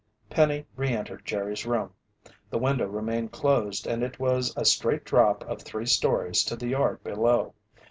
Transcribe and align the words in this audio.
Penny 0.31 0.65
re 0.75 0.89
entered 0.95 1.25
Jerry's 1.27 1.63
room. 1.67 1.93
The 2.49 2.57
window 2.57 2.87
remained 2.87 3.31
closed 3.33 3.85
and 3.85 4.01
it 4.01 4.19
was 4.19 4.51
a 4.57 4.65
straight 4.65 5.05
drop 5.05 5.43
of 5.43 5.61
three 5.61 5.85
stories 5.85 6.41
to 6.45 6.55
the 6.55 6.69
yard 6.69 7.03
below. 7.03 7.53